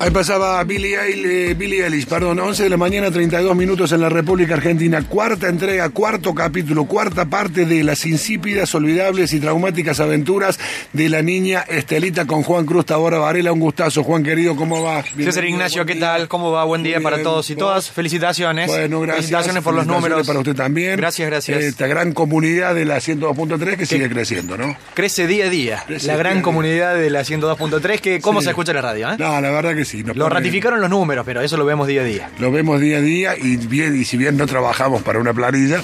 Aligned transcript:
Ahí 0.00 0.12
pasaba 0.12 0.62
Billy, 0.62 0.94
Eilish, 0.94 1.56
Billy 1.58 1.80
Ellis, 1.80 2.06
perdón, 2.06 2.38
11 2.38 2.62
de 2.62 2.68
la 2.68 2.76
mañana, 2.76 3.10
32 3.10 3.56
minutos 3.56 3.90
en 3.90 4.00
la 4.00 4.08
República 4.08 4.54
Argentina. 4.54 5.02
Cuarta 5.02 5.48
entrega, 5.48 5.88
cuarto 5.90 6.32
capítulo, 6.36 6.84
cuarta 6.84 7.24
parte 7.24 7.66
de 7.66 7.82
las 7.82 8.06
insípidas, 8.06 8.72
olvidables 8.76 9.32
y 9.32 9.40
traumáticas 9.40 9.98
aventuras 9.98 10.60
de 10.92 11.08
la 11.08 11.20
niña 11.22 11.64
Estelita 11.66 12.26
con 12.26 12.44
Juan 12.44 12.64
Cruz 12.64 12.86
Tabora 12.86 13.18
Varela. 13.18 13.50
Un 13.50 13.58
gustazo, 13.58 14.04
Juan 14.04 14.22
querido, 14.22 14.54
¿cómo 14.54 14.84
va? 14.84 15.02
César 15.02 15.44
Ignacio, 15.44 15.84
¿qué 15.84 15.96
tal? 15.96 16.28
¿Cómo 16.28 16.52
va? 16.52 16.62
Buen 16.62 16.84
día 16.84 17.00
para 17.00 17.20
todos 17.24 17.50
y 17.50 17.56
todas. 17.56 17.90
Felicitaciones. 17.90 18.68
Bueno, 18.68 19.00
gracias. 19.00 19.16
Felicitaciones 19.26 19.64
por 19.64 19.74
los 19.74 19.82
Felicitaciones 19.84 20.10
números. 20.10 20.26
para 20.28 20.38
usted 20.38 20.54
también. 20.54 20.96
Gracias, 20.96 21.28
gracias. 21.28 21.60
Esta 21.60 21.88
gran 21.88 22.12
comunidad 22.12 22.72
de 22.76 22.84
la 22.84 22.98
102.3 22.98 23.76
que 23.76 23.84
sigue 23.84 24.08
creciendo, 24.08 24.56
¿no? 24.56 24.76
Crece 24.94 25.26
día 25.26 25.46
a 25.46 25.50
día. 25.50 25.82
Crece 25.88 26.06
la 26.06 26.16
gran 26.16 26.34
día. 26.34 26.42
comunidad 26.44 26.94
de 26.94 27.10
la 27.10 27.22
102.3, 27.24 27.98
que 28.00 28.20
cómo 28.20 28.40
Sí. 28.40 28.44
se 28.44 28.50
escucha 28.50 28.72
la 28.72 28.80
radio, 28.82 29.10
¿eh? 29.10 29.16
No, 29.18 29.40
la 29.40 29.50
verdad 29.50 29.74
que 29.74 29.87
nos 29.96 30.16
Lo 30.16 30.28
ratificaron 30.28 30.80
los 30.80 30.90
números, 30.90 31.24
pero 31.26 31.40
eso 31.40 31.56
lo 31.56 31.64
vemos 31.64 31.86
día 31.86 32.02
a 32.02 32.04
día. 32.04 32.30
Lo 32.38 32.50
vemos 32.52 32.80
día 32.80 32.98
a 32.98 33.00
día 33.00 33.36
y 33.36 33.56
bien 33.56 33.98
y 34.00 34.04
si 34.04 34.16
bien 34.16 34.36
no 34.36 34.46
trabajamos 34.46 35.02
para 35.02 35.18
una 35.18 35.32
planilla, 35.34 35.78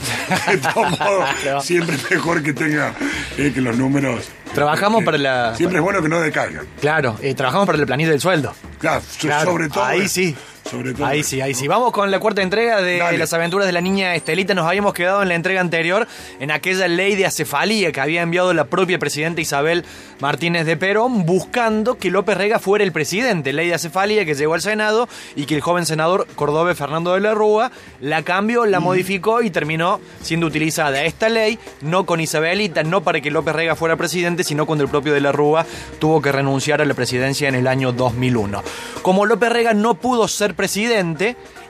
de 0.48 0.56
todos 0.58 0.98
modos, 1.00 1.28
siempre 1.64 1.96
es 1.96 2.10
mejor 2.10 2.42
que 2.42 2.52
tenga 2.52 2.92
eh, 3.38 3.50
que 3.54 3.60
los 3.60 3.76
números. 3.76 4.28
Trabajamos 4.54 5.02
eh, 5.02 5.04
para 5.04 5.18
la- 5.18 5.54
Siempre 5.56 5.78
es 5.78 5.82
bueno 5.84 6.00
que 6.02 6.08
no 6.08 6.20
decaigan. 6.20 6.64
Claro, 6.80 7.16
eh, 7.22 7.34
trabajamos 7.34 7.66
para 7.66 7.78
la 7.78 7.86
planilla 7.86 8.10
del 8.10 8.20
sueldo. 8.20 8.54
Claro, 8.78 9.00
so- 9.00 9.18
Claro, 9.20 9.50
sobre 9.50 9.68
todo. 9.68 9.84
Ahí 9.84 10.08
sí. 10.08 10.34
Sobre 10.74 10.92
todo. 10.94 11.06
Ahí 11.06 11.22
sí, 11.22 11.40
ahí 11.40 11.54
sí. 11.54 11.68
Vamos 11.68 11.92
con 11.92 12.10
la 12.10 12.18
cuarta 12.18 12.42
entrega 12.42 12.80
de 12.82 12.98
Dale. 12.98 13.18
las 13.18 13.32
aventuras 13.32 13.66
de 13.66 13.72
la 13.72 13.80
niña 13.80 14.14
Estelita. 14.14 14.54
Nos 14.54 14.66
habíamos 14.66 14.92
quedado 14.92 15.22
en 15.22 15.28
la 15.28 15.34
entrega 15.34 15.60
anterior 15.60 16.06
en 16.40 16.50
aquella 16.50 16.88
ley 16.88 17.14
de 17.14 17.26
acefalía 17.26 17.92
que 17.92 18.00
había 18.00 18.22
enviado 18.22 18.52
la 18.54 18.64
propia 18.64 18.98
presidenta 18.98 19.40
Isabel 19.40 19.84
Martínez 20.20 20.66
de 20.66 20.76
Perón 20.76 21.24
buscando 21.26 21.96
que 21.96 22.10
López 22.10 22.36
Rega 22.36 22.58
fuera 22.58 22.84
el 22.84 22.92
presidente. 22.92 23.52
Ley 23.52 23.68
de 23.68 23.74
acefalía 23.74 24.24
que 24.24 24.34
llegó 24.34 24.54
al 24.54 24.62
Senado 24.62 25.08
y 25.36 25.46
que 25.46 25.54
el 25.54 25.60
joven 25.60 25.86
senador 25.86 26.26
cordobés 26.34 26.76
Fernando 26.76 27.14
de 27.14 27.20
la 27.20 27.34
Rúa 27.34 27.70
la 28.00 28.22
cambió, 28.22 28.66
la 28.66 28.80
modificó 28.80 29.42
y 29.42 29.50
terminó 29.50 30.00
siendo 30.22 30.46
utilizada 30.46 31.04
esta 31.04 31.28
ley, 31.28 31.58
no 31.82 32.06
con 32.06 32.20
Isabelita, 32.20 32.82
no 32.82 33.02
para 33.02 33.20
que 33.20 33.30
López 33.30 33.54
Rega 33.54 33.76
fuera 33.76 33.96
presidente, 33.96 34.44
sino 34.44 34.66
cuando 34.66 34.84
el 34.84 34.90
propio 34.90 35.12
de 35.14 35.20
la 35.20 35.32
Rúa 35.32 35.66
tuvo 35.98 36.20
que 36.20 36.32
renunciar 36.32 36.80
a 36.80 36.84
la 36.84 36.94
presidencia 36.94 37.48
en 37.48 37.54
el 37.54 37.66
año 37.66 37.92
2001. 37.92 38.62
Como 39.02 39.26
López 39.26 39.50
Rega 39.50 39.74
no 39.74 39.94
pudo 39.94 40.28
ser 40.28 40.54
presidente, 40.54 40.63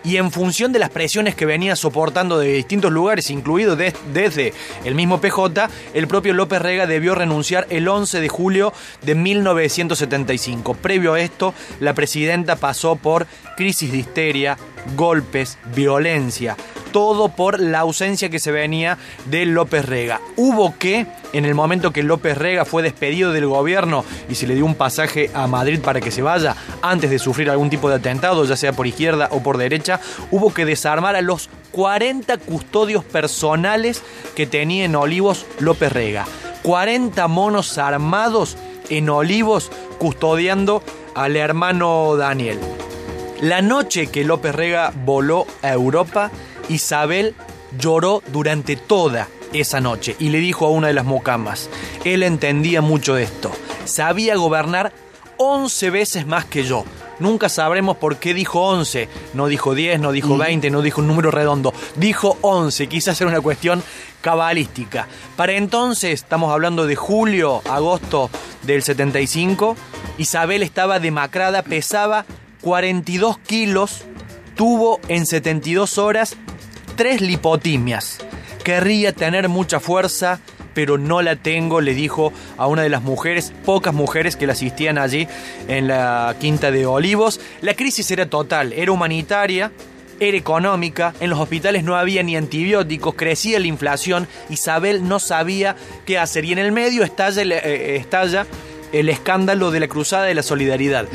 y 0.05 0.17
en 0.19 0.31
función 0.31 0.73
de 0.73 0.78
las 0.78 0.91
presiones 0.91 1.34
que 1.34 1.47
venía 1.47 1.77
soportando 1.77 2.39
de 2.39 2.53
distintos 2.53 2.92
lugares, 2.92 3.31
incluido 3.31 3.75
de- 3.77 3.95
desde 4.12 4.53
el 4.84 4.95
mismo 4.95 5.20
PJ, 5.20 5.69
el 5.95 6.06
propio 6.06 6.34
López 6.34 6.61
Rega 6.61 6.87
debió 6.87 7.15
renunciar 7.15 7.67
el 7.70 7.89
11 7.89 8.20
de 8.20 8.28
julio 8.28 8.72
de 9.03 9.15
1975. 9.15 10.75
Previo 10.75 11.15
a 11.15 11.20
esto, 11.20 11.55
la 11.81 11.95
presidenta 11.95 12.56
pasó 12.56 12.97
por 12.97 13.27
crisis 13.56 13.92
de 13.92 13.98
histeria, 13.98 14.59
golpes, 14.97 15.59
violencia, 15.75 16.56
todo 16.95 17.28
por 17.28 17.59
la 17.59 17.81
ausencia 17.81 18.31
que 18.31 18.39
se 18.39 18.53
venía 18.53 18.98
de 19.25 19.47
López 19.47 19.84
Rega. 19.84 20.20
Hubo 20.37 20.78
que, 20.78 21.09
en 21.33 21.45
el 21.45 21.53
momento 21.53 21.92
que 21.92 22.05
López 22.05 22.39
Rega 22.39 22.64
fue 22.64 22.84
despedido 22.84 23.33
del 23.33 23.48
gobierno 23.48 24.05
y 24.28 24.37
se 24.37 24.47
le 24.47 24.55
dio 24.55 24.64
un 24.64 24.77
pasaje 24.77 25.28
a 25.34 25.48
Madrid 25.48 25.81
para 25.81 26.00
que 26.00 26.12
se 26.12 26.22
vaya, 26.22 26.55
antes 26.83 27.11
de 27.11 27.19
sufrir 27.19 27.50
algún 27.50 27.69
tipo 27.69 27.89
de 27.89 27.97
atentado, 27.97 28.45
ya 28.45 28.55
sea 28.55 28.72
por 28.72 28.87
izquierda 28.87 29.28
o 29.33 29.42
por 29.42 29.59
derecha, 29.59 29.98
hubo 30.31 30.55
que 30.55 30.65
desarmar 30.65 31.17
a 31.17 31.20
los 31.20 31.50
40 31.72 32.37
custodios 32.37 33.03
personales 33.03 34.00
que 34.37 34.47
tenía 34.47 34.84
en 34.84 34.95
Olivos 34.95 35.47
López 35.59 35.92
Rega. 35.92 36.27
40 36.62 37.27
monos 37.27 37.77
armados 37.77 38.56
en 38.89 39.11
Olivos 39.11 39.72
custodiando 39.98 40.81
al 41.17 41.34
hermano 41.34 42.15
Daniel. 42.17 42.61
La 43.41 43.62
noche 43.62 44.06
que 44.06 44.22
López 44.22 44.55
Rega 44.55 44.92
voló 45.05 45.47
a 45.61 45.72
Europa, 45.72 46.31
Isabel 46.69 47.34
lloró 47.79 48.23
durante 48.33 48.77
toda 48.77 49.29
esa 49.53 49.81
noche 49.81 50.17
y 50.19 50.31
le 50.31 50.39
dijo 50.39 50.66
a 50.66 50.71
una 50.71 50.88
de 50.88 50.94
las 50.94 51.05
mocamas, 51.05 51.69
él 52.05 52.22
entendía 52.22 52.81
mucho 52.81 53.15
de 53.15 53.25
esto, 53.25 53.50
sabía 53.84 54.37
gobernar 54.37 54.93
11 55.37 55.91
veces 55.91 56.27
más 56.27 56.44
que 56.44 56.65
yo. 56.65 56.84
Nunca 57.21 57.49
sabremos 57.49 57.97
por 57.97 58.16
qué 58.16 58.34
dijo 58.34 58.61
11, 58.61 59.09
no 59.34 59.47
dijo 59.47 59.75
10, 59.75 60.00
no 60.00 60.11
dijo 60.11 60.37
20, 60.37 60.71
no 60.71 60.83
dijo 60.83 61.00
un 61.00 61.06
número 61.06 61.31
redondo, 61.31 61.72
dijo 61.94 62.38
11, 62.41 62.88
quizás 62.88 63.21
era 63.21 63.31
una 63.31 63.41
cuestión 63.41 63.84
cabalística. 64.21 65.06
Para 65.37 65.53
entonces, 65.53 66.12
estamos 66.12 66.53
hablando 66.53 66.87
de 66.87 66.97
julio, 66.97 67.62
agosto 67.71 68.31
del 68.62 68.83
75, 68.83 69.77
Isabel 70.19 70.65
estaba 70.65 70.99
demacrada, 70.99 71.62
pesaba 71.62 72.25
42 72.62 73.38
kilos, 73.38 74.03
tuvo 74.56 74.99
en 75.06 75.27
72 75.27 75.99
horas 75.99 76.37
tres 76.97 77.21
lipotimias. 77.21 78.19
Querría 78.65 79.12
tener 79.12 79.49
mucha 79.49 79.78
fuerza, 79.81 80.41
pero 80.72 80.97
no 80.99 81.22
la 81.22 81.37
tengo, 81.37 81.81
le 81.81 81.94
dijo 81.94 82.32
a 82.56 82.66
una 82.66 82.82
de 82.82 82.88
las 82.88 83.03
mujeres, 83.03 83.53
pocas 83.65 83.93
mujeres 83.94 84.37
que 84.37 84.47
la 84.47 84.55
asistían 84.55 84.99
allí 84.99 85.28
en 85.69 85.87
la 85.88 86.34
Quinta 86.41 86.71
de 86.71 86.87
Olivos. 86.87 87.41
La 87.60 87.75
crisis 87.75 88.10
era 88.10 88.27
total, 88.31 88.72
era 88.72 88.91
humanitaria, 88.91 89.71
era 90.19 90.37
económica, 90.37 91.12
en 91.21 91.28
los 91.31 91.38
hospitales 91.38 91.84
no 91.84 91.97
había 91.97 92.22
ni 92.22 92.37
antibióticos, 92.37 93.15
crecía 93.15 93.59
la 93.61 93.66
inflación, 93.66 94.26
Isabel 94.49 95.06
no 95.06 95.19
sabía 95.19 95.76
qué 96.06 96.19
hacer 96.19 96.44
y 96.44 96.53
en 96.53 96.59
el 96.59 96.72
medio 96.72 97.03
estalla, 97.05 97.43
el- 97.43 97.53
eh, 97.53 97.97
estalla 97.97 98.47
el 98.93 99.09
escándalo 99.09 99.72
de 99.72 99.81
la 99.81 99.88
Cruzada 99.88 100.25
de 100.25 100.34
la 100.34 100.44
Solidaridad. 100.44 101.06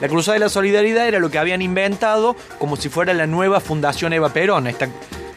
La 0.00 0.08
Cruzada 0.08 0.34
de 0.34 0.40
la 0.40 0.48
Solidaridad 0.48 1.06
era 1.06 1.20
lo 1.20 1.30
que 1.30 1.38
habían 1.38 1.62
inventado 1.62 2.34
como 2.58 2.74
si 2.76 2.88
fuera 2.88 3.14
la 3.14 3.28
nueva 3.28 3.60
Fundación 3.60 4.12
Eva 4.12 4.32
Perón, 4.32 4.66
esta, 4.66 4.88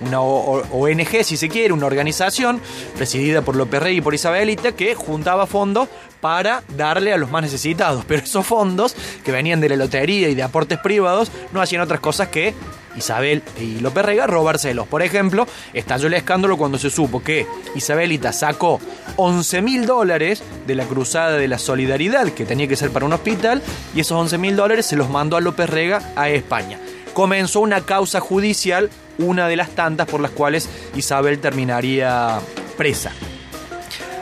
una 0.02 0.22
ONG, 0.22 1.24
si 1.24 1.38
se 1.38 1.50
quiere, 1.50 1.74
una 1.74 1.86
organización 1.86 2.62
presidida 2.96 3.42
por 3.42 3.56
López 3.56 3.82
Rey 3.82 3.98
y 3.98 4.02
por 4.02 4.14
Isabelita 4.14 4.74
que 4.74 4.96
juntaba 4.96 5.48
fondos 5.48 5.90
para 6.20 6.64
darle 6.76 7.14
a 7.14 7.18
los 7.18 7.32
más 7.32 7.42
necesitados. 7.42 8.06
Pero 8.08 8.24
esos 8.24 8.46
fondos 8.46 8.96
que 9.24 9.32
venían 9.32 9.60
de 9.60 9.70
la 9.70 9.76
lotería 9.76 10.30
y 10.30 10.36
de 10.36 10.44
aportes 10.44 10.80
privados 10.80 11.32
no 11.52 11.62
hacían 11.62 11.82
otras 11.82 12.00
cosas 12.00 12.30
que 12.30 12.54
Isabel 12.96 13.42
y 13.60 13.80
López 13.80 14.06
Rega 14.06 14.28
robárselos. 14.28 14.88
Por 14.88 15.02
ejemplo, 15.02 15.48
estalló 15.74 16.08
el 16.08 16.14
escándalo 16.14 16.58
cuando 16.58 16.78
se 16.78 16.90
supo 16.90 17.24
que 17.24 17.48
Isabelita 17.76 18.34
sacó 18.34 18.80
11 19.16 19.62
mil 19.62 19.86
dólares 19.86 20.44
de 20.68 20.76
la 20.76 20.86
cruzada 20.86 21.38
de 21.38 21.48
la 21.48 21.58
solidaridad, 21.58 22.30
que 22.30 22.46
tenía 22.46 22.68
que 22.68 22.76
ser 22.76 22.92
para 22.92 23.06
un 23.06 23.14
hospital, 23.14 23.62
y 23.96 24.02
esos 24.02 24.18
11 24.18 24.38
mil 24.38 24.56
dólares 24.56 24.86
se 24.86 24.96
los 24.96 25.10
mandó 25.10 25.38
a 25.38 25.42
López 25.42 25.70
Rega 25.70 26.02
a 26.16 26.30
España. 26.30 26.80
Comenzó 27.14 27.60
una 27.60 27.82
causa 27.82 28.20
judicial, 28.20 28.90
una 29.22 29.48
de 29.48 29.56
las 29.56 29.70
tantas 29.70 30.08
por 30.08 30.22
las 30.22 30.32
cuales 30.32 30.68
Isabel 30.96 31.40
terminaría 31.40 32.40
presa. 32.78 33.12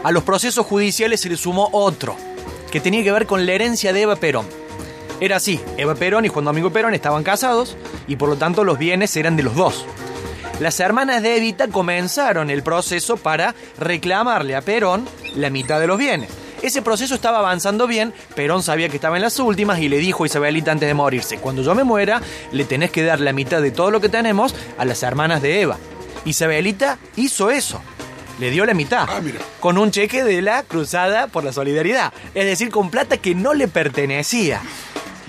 A 0.03 0.11
los 0.11 0.23
procesos 0.23 0.65
judiciales 0.65 1.21
se 1.21 1.29
le 1.29 1.37
sumó 1.37 1.69
otro, 1.71 2.15
que 2.71 2.79
tenía 2.79 3.03
que 3.03 3.11
ver 3.11 3.25
con 3.25 3.45
la 3.45 3.53
herencia 3.53 3.91
de 3.93 4.03
Eva 4.03 4.15
Perón. 4.15 4.45
Era 5.19 5.37
así, 5.37 5.59
Eva 5.77 5.95
Perón 5.95 6.25
y 6.25 6.29
Juan 6.29 6.45
Domingo 6.45 6.71
Perón 6.71 6.93
estaban 6.93 7.23
casados 7.23 7.75
y 8.07 8.15
por 8.15 8.29
lo 8.29 8.37
tanto 8.37 8.63
los 8.63 8.77
bienes 8.77 9.15
eran 9.17 9.35
de 9.35 9.43
los 9.43 9.55
dos. 9.55 9.85
Las 10.59 10.79
hermanas 10.79 11.21
de 11.21 11.37
Evita 11.37 11.67
comenzaron 11.69 12.49
el 12.49 12.63
proceso 12.63 13.17
para 13.17 13.55
reclamarle 13.77 14.55
a 14.55 14.61
Perón 14.61 15.07
la 15.35 15.49
mitad 15.49 15.79
de 15.79 15.87
los 15.87 15.97
bienes. 15.97 16.29
Ese 16.62 16.81
proceso 16.81 17.16
estaba 17.16 17.40
avanzando 17.40 17.88
bien, 17.88 18.14
Perón 18.36 18.64
sabía 18.64 18.90
que 18.90 18.97
estaba 18.97 19.16
en 19.16 19.22
las 19.22 19.40
últimas 19.40 19.80
y 19.80 19.88
le 19.88 19.97
dijo 19.97 20.24
a 20.24 20.28
Isabelita 20.28 20.72
antes 20.72 20.88
de 20.88 20.94
morirse, 20.94 21.38
cuando 21.38 21.62
yo 21.62 21.74
me 21.74 21.84
muera, 21.84 22.22
le 22.52 22.66
tenés 22.66 22.92
que 22.92 23.03
dar 23.03 23.22
la 23.22 23.31
mitad 23.31 23.62
de 23.62 23.72
todo 23.72 23.92
lo 23.92 24.02
que 24.02 24.09
tenemos 24.09 24.53
a 24.78 24.86
las 24.86 25.02
hermanas 25.03 25.42
de 25.42 25.62
Eva. 25.62 25.78
Isabelita 26.25 26.97
hizo 27.16 27.50
eso. 27.50 27.81
Le 28.40 28.52
dio 28.52 28.66
la 28.66 28.74
mitad. 28.74 29.06
Ah, 29.09 29.20
mira. 29.22 29.40
Con 29.59 29.78
un 29.78 29.92
cheque 29.92 30.24
de 30.24 30.42
la 30.42 30.64
Cruzada 30.64 31.28
por 31.28 31.44
la 31.44 31.52
Solidaridad. 31.52 32.14
Es 32.34 32.46
decir, 32.46 32.70
con 32.70 32.90
plata 32.90 33.18
que 33.18 33.36
no 33.36 33.53
le 33.53 33.68
pertenecía. 33.68 34.62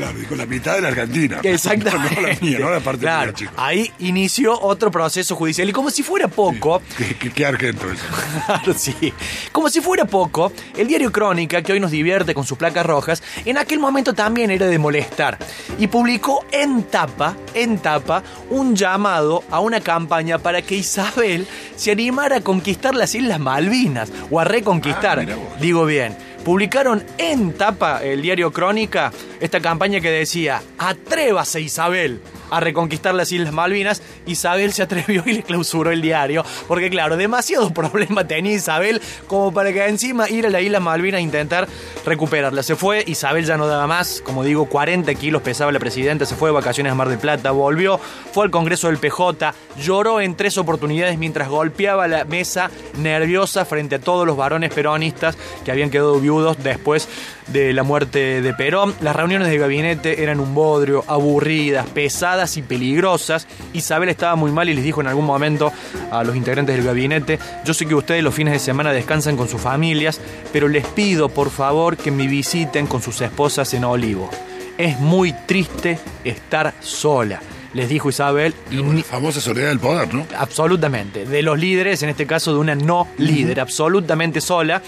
Claro, 0.01 0.19
con 0.29 0.39
la 0.39 0.47
mitad 0.47 0.75
de 0.77 0.81
la 0.83 0.89
Argentina. 0.89 1.41
Exactamente. 1.43 2.15
No, 2.15 2.21
no 2.23 2.29
la 2.29 2.37
mía, 2.41 2.59
no 2.59 2.71
la 2.71 2.81
parte 2.81 3.01
Claro, 3.01 3.33
mía, 3.39 3.53
ahí 3.57 3.93
inició 3.99 4.59
otro 4.61 4.91
proceso 4.91 5.37
judicial. 5.37 5.69
Y 5.69 5.73
como 5.73 5.91
si 5.91 6.03
fuera 6.03 6.29
poco, 6.29 6.81
Qué, 6.97 7.15
qué- 7.17 7.31
qué 7.31 7.47
argento 7.47 7.91
eso. 7.91 8.03
Claro, 8.47 8.75
sí. 8.77 9.13
Como 9.53 9.69
si 9.69 9.81
fuera 9.81 10.05
poco, 10.05 10.53
el 10.77 10.87
diario 10.89 11.13
Crónica, 11.13 11.63
que 11.63 11.73
hoy 11.73 11.81
nos 11.81 11.91
divierte 11.91 12.33
con 12.35 12.45
sus 12.47 12.57
placas 12.57 12.87
rojas, 12.87 13.23
en 13.45 13.59
aquel 13.59 13.79
momento 13.79 14.15
también 14.15 14.51
era 14.51 14.67
de 14.67 14.79
molestar. 14.79 15.39
Y 15.79 15.87
publicó 15.89 16.45
en 16.53 16.85
tapa, 16.85 17.37
en 17.55 17.79
tapa, 17.79 18.23
un 18.49 18.75
llamado 18.75 19.45
a 19.51 19.61
una 19.61 19.81
campaña 19.81 20.39
para 20.39 20.63
que 20.63 20.77
Isabel 20.77 21.47
se 21.77 21.91
animara 21.93 22.37
a 22.37 22.41
conquistar 22.41 22.95
las 22.95 23.15
Islas 23.15 23.39
Malvinas, 23.41 24.11
o 24.31 24.41
a 24.41 24.45
reconquistar, 24.45 25.21
Ah, 25.21 25.57
digo 25.61 25.85
bien. 25.85 26.17
Publicaron 26.45 27.05
en 27.19 27.53
tapa 27.53 28.03
el 28.03 28.23
diario 28.23 28.51
Crónica 28.51 29.13
esta 29.41 29.61
campaña 29.61 30.01
que 30.01 30.11
decía, 30.11 30.63
atrévase 30.79 31.61
Isabel, 31.61 32.21
a 32.51 32.61
reconquistar 32.61 33.15
las 33.15 33.33
Islas 33.33 33.53
Malvinas, 33.53 34.03
Isabel 34.27 34.73
se 34.73 34.83
atrevió 34.83 35.23
y 35.27 35.33
le 35.35 35.43
clausuró 35.43 35.91
el 35.91 36.03
diario. 36.03 36.45
Porque 36.69 36.91
claro, 36.91 37.17
demasiado 37.17 37.71
problema 37.75 38.27
tenía 38.27 38.53
Isabel 38.53 39.01
como 39.27 39.53
para 39.53 39.73
que 39.73 39.87
encima 39.87 40.29
ir 40.29 40.47
a 40.47 40.51
la 40.51 40.61
Isla 40.61 40.81
Malvinas 40.81 41.19
a 41.19 41.23
intentar 41.23 41.69
recuperarla. 42.05 42.63
Se 42.63 42.77
fue, 42.77 43.05
Isabel 43.07 43.45
ya 43.45 43.57
no 43.57 43.67
daba 43.67 43.87
más, 43.87 44.23
como 44.25 44.45
digo, 44.45 44.67
40 44.67 45.15
kilos 45.15 45.43
pesaba 45.43 45.73
la 45.73 45.79
presidenta, 45.79 46.27
se 46.27 46.35
fue 46.35 46.51
de 46.51 46.55
vacaciones 46.55 46.93
a 46.93 46.95
Mar 46.95 47.09
del 47.09 47.19
Plata, 47.19 47.51
volvió, 47.51 47.99
fue 48.33 48.45
al 48.45 48.51
Congreso 48.51 48.89
del 48.89 48.99
PJ, 48.99 49.55
lloró 49.79 50.21
en 50.21 50.35
tres 50.37 50.59
oportunidades 50.59 51.19
mientras 51.19 51.49
golpeaba 51.49 52.09
la 52.09 52.25
mesa 52.25 52.71
nerviosa 52.99 53.65
frente 53.65 53.97
a 53.97 53.99
todos 54.01 54.27
los 54.27 54.37
varones 54.37 54.73
peronistas 54.73 55.37
que 55.65 55.71
habían 55.71 55.91
quedado 55.91 56.21
viudos 56.21 56.63
después 56.63 57.09
de 57.49 57.73
la 57.73 57.83
muerte 57.83 58.43
de 58.43 58.55
Perón. 58.55 58.95
Las 59.01 59.17
reuniones 59.17 59.49
de 59.49 59.59
gabinete 59.59 60.23
eran 60.23 60.41
un 60.41 60.55
bodrio, 60.55 61.05
aburridas, 61.09 61.87
pesadas 61.89 62.40
y 62.57 62.63
peligrosas. 62.63 63.47
Isabel 63.73 64.09
estaba 64.09 64.37
muy 64.37 64.51
mal 64.51 64.69
y 64.69 64.75
les 64.75 64.85
dijo 64.85 65.01
en 65.01 65.07
algún 65.07 65.27
momento 65.27 65.73
a 66.11 66.25
los 66.25 66.37
integrantes 66.37 66.77
del 66.77 66.85
gabinete, 66.85 67.39
yo 67.65 67.75
sé 67.75 67.87
que 67.87 67.95
ustedes 67.95 68.23
los 68.23 68.35
fines 68.35 68.55
de 68.55 68.59
semana 68.59 68.93
descansan 68.93 69.37
con 69.37 69.49
sus 69.49 69.61
familias, 69.61 70.21
pero 70.53 70.69
les 70.69 70.87
pido 70.87 71.29
por 71.29 71.51
favor 71.51 71.97
que 71.97 72.11
me 72.11 72.27
visiten 72.27 72.87
con 72.87 73.03
sus 73.03 73.21
esposas 73.21 73.75
en 73.75 73.85
Olivo. 73.85 74.31
Es 74.79 74.99
muy 74.99 75.33
triste 75.47 75.99
estar 76.25 76.75
sola 76.81 77.41
les 77.73 77.89
dijo 77.89 78.09
Isabel. 78.09 78.55
Y 78.71 78.77
la 78.77 79.03
famosa 79.03 79.41
soledad 79.41 79.69
del 79.69 79.79
poder, 79.79 80.13
¿no? 80.13 80.27
Absolutamente. 80.37 81.25
De 81.25 81.43
los 81.43 81.59
líderes, 81.59 82.03
en 82.03 82.09
este 82.09 82.27
caso 82.27 82.53
de 82.53 82.59
una 82.59 82.75
no 82.75 83.07
líder, 83.19 83.61
absolutamente 83.61 84.41
sola 84.41 84.83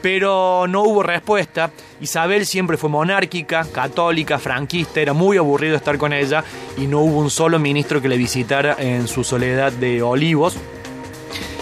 pero 0.00 0.66
no 0.68 0.82
hubo 0.82 1.02
respuesta. 1.02 1.70
Isabel 2.00 2.46
siempre 2.46 2.76
fue 2.76 2.90
monárquica, 2.90 3.66
católica, 3.72 4.38
franquista, 4.38 5.00
era 5.00 5.12
muy 5.12 5.36
aburrido 5.36 5.76
estar 5.76 5.98
con 5.98 6.12
ella 6.12 6.44
y 6.76 6.86
no 6.86 7.00
hubo 7.00 7.18
un 7.18 7.30
solo 7.30 7.58
ministro 7.58 8.00
que 8.00 8.08
le 8.08 8.16
visitara 8.16 8.76
en 8.78 9.08
su 9.08 9.24
soledad 9.24 9.72
de 9.72 10.02
Olivos. 10.02 10.56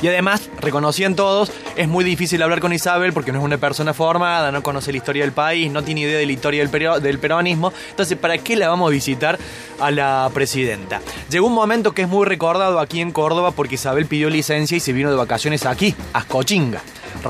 Y 0.02 0.08
además, 0.08 0.50
reconocían 0.60 1.16
todos, 1.16 1.50
es 1.74 1.88
muy 1.88 2.04
difícil 2.04 2.42
hablar 2.42 2.60
con 2.60 2.72
Isabel 2.72 3.14
porque 3.14 3.32
no 3.32 3.38
es 3.38 3.44
una 3.44 3.56
persona 3.56 3.94
formada, 3.94 4.52
no 4.52 4.62
conoce 4.62 4.92
la 4.92 4.98
historia 4.98 5.24
del 5.24 5.32
país, 5.32 5.72
no 5.72 5.82
tiene 5.82 6.02
idea 6.02 6.18
de 6.18 6.26
la 6.26 6.32
historia 6.32 6.66
del, 6.66 7.02
del 7.02 7.18
peronismo. 7.18 7.72
Entonces, 7.90 8.18
¿para 8.18 8.36
qué 8.36 8.56
la 8.56 8.68
vamos 8.68 8.88
a 8.88 8.90
visitar 8.90 9.38
a 9.80 9.90
la 9.90 10.30
presidenta? 10.34 11.00
Llegó 11.30 11.46
un 11.46 11.54
momento 11.54 11.92
que 11.92 12.02
es 12.02 12.08
muy 12.08 12.26
recordado 12.26 12.78
aquí 12.78 13.00
en 13.00 13.10
Córdoba 13.10 13.52
porque 13.52 13.76
Isabel 13.76 14.04
pidió 14.04 14.28
licencia 14.28 14.76
y 14.76 14.80
se 14.80 14.92
vino 14.92 15.10
de 15.10 15.16
vacaciones 15.16 15.64
aquí, 15.64 15.94
a 16.12 16.22
Scochinga. 16.22 16.82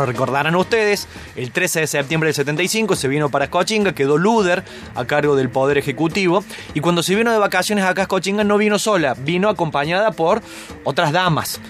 Recordarán 0.04 0.54
ustedes, 0.56 1.08
el 1.36 1.50
13 1.52 1.80
de 1.80 1.86
septiembre 1.86 2.28
del 2.28 2.34
75 2.34 2.96
se 2.96 3.08
vino 3.08 3.30
para 3.30 3.46
Scochinga, 3.46 3.94
quedó 3.94 4.18
Luder 4.18 4.64
a 4.94 5.04
cargo 5.04 5.36
del 5.36 5.48
Poder 5.48 5.78
Ejecutivo 5.78 6.44
y 6.74 6.80
cuando 6.80 7.02
se 7.02 7.14
vino 7.14 7.32
de 7.32 7.38
vacaciones 7.38 7.84
acá 7.84 8.02
a 8.02 8.04
Scochinga 8.06 8.44
no 8.44 8.58
vino 8.58 8.78
sola, 8.78 9.14
vino 9.14 9.48
acompañada 9.48 10.12
por 10.12 10.42
otras 10.84 11.12
damas. 11.12 11.60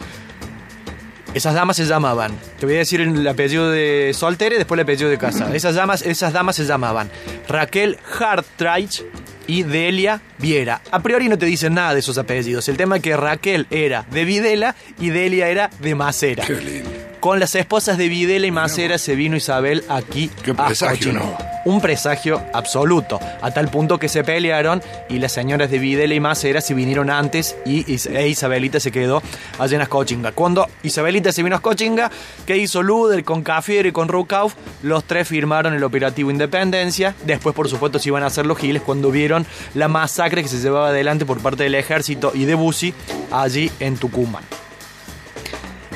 Esas 1.34 1.54
damas 1.54 1.76
se 1.76 1.84
llamaban, 1.84 2.34
te 2.58 2.64
voy 2.64 2.76
a 2.76 2.78
decir 2.78 3.02
el 3.02 3.28
apellido 3.28 3.70
de 3.70 4.12
soltera 4.14 4.54
y 4.54 4.58
después 4.58 4.78
el 4.78 4.84
apellido 4.84 5.10
de 5.10 5.18
casa. 5.18 5.54
Esas 5.54 5.74
damas, 5.74 6.00
esas 6.00 6.32
damas 6.32 6.56
se 6.56 6.64
llamaban 6.64 7.10
Raquel 7.46 7.98
Hartreich 8.18 9.04
y 9.46 9.62
Delia 9.62 10.22
Viera. 10.38 10.80
A 10.90 11.02
priori 11.02 11.28
no 11.28 11.36
te 11.36 11.44
dicen 11.44 11.74
nada 11.74 11.92
de 11.92 12.00
esos 12.00 12.16
apellidos. 12.16 12.68
El 12.68 12.78
tema 12.78 12.96
es 12.96 13.02
que 13.02 13.16
Raquel 13.16 13.66
era 13.70 14.06
de 14.10 14.24
Videla 14.24 14.74
y 14.98 15.10
Delia 15.10 15.48
era 15.48 15.70
de 15.78 15.94
Macera. 15.94 16.44
Qué 16.46 16.54
lindo. 16.54 17.05
Con 17.20 17.40
las 17.40 17.54
esposas 17.54 17.98
de 17.98 18.08
Videla 18.08 18.46
y 18.46 18.50
Macera 18.50 18.98
se 18.98 19.16
vino 19.16 19.36
Isabel 19.36 19.84
aquí 19.88 20.30
Qué 20.44 20.54
presagio, 20.54 21.12
¿no? 21.12 21.36
Un 21.64 21.80
presagio 21.80 22.40
absoluto, 22.52 23.18
a 23.42 23.50
tal 23.50 23.68
punto 23.68 23.98
que 23.98 24.08
se 24.08 24.22
pelearon 24.22 24.80
y 25.08 25.18
las 25.18 25.32
señoras 25.32 25.68
de 25.70 25.80
Videla 25.80 26.14
y 26.14 26.20
Macera 26.20 26.60
se 26.60 26.74
vinieron 26.74 27.10
antes 27.10 27.56
y 27.64 27.84
e 28.14 28.28
Isabelita 28.28 28.78
se 28.78 28.92
quedó 28.92 29.20
allá 29.58 29.74
en 29.74 29.82
Ascochinga. 29.82 30.30
Cuando 30.32 30.68
Isabelita 30.84 31.32
se 31.32 31.42
vino 31.42 31.56
a 31.56 31.58
Ascochinga, 31.58 32.10
¿qué 32.46 32.56
hizo 32.56 32.82
Luder 32.82 33.24
con 33.24 33.42
Cafiero 33.42 33.88
y 33.88 33.92
con 33.92 34.06
Rukauf? 34.06 34.54
Los 34.82 35.04
tres 35.04 35.26
firmaron 35.26 35.74
el 35.74 35.82
operativo 35.82 36.30
Independencia. 36.30 37.16
Después, 37.24 37.54
por 37.54 37.68
supuesto, 37.68 37.98
se 37.98 38.10
iban 38.10 38.22
a 38.22 38.26
hacer 38.26 38.46
los 38.46 38.58
giles 38.58 38.82
cuando 38.82 39.10
vieron 39.10 39.44
la 39.74 39.88
masacre 39.88 40.42
que 40.42 40.48
se 40.48 40.60
llevaba 40.60 40.88
adelante 40.88 41.26
por 41.26 41.40
parte 41.40 41.64
del 41.64 41.74
ejército 41.74 42.30
y 42.34 42.44
de 42.44 42.54
Bussi 42.54 42.94
allí 43.32 43.72
en 43.80 43.96
Tucumán. 43.96 44.44